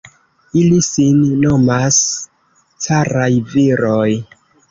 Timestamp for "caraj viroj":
2.87-4.09